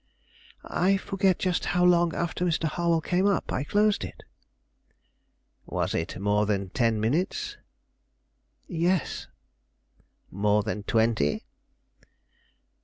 [0.65, 2.63] "I forget just how long after Mr.
[2.63, 4.23] Harwell came up I closed it."
[5.67, 7.57] "Was it more than ten minutes?"
[8.67, 9.27] "Yes."
[10.31, 11.43] "More than twenty?"